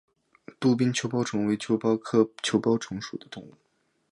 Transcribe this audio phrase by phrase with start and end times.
[0.59, 3.53] 杜宾球孢虫为球孢科球孢虫属的动物。